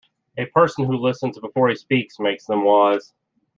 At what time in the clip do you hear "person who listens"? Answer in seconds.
0.47-1.37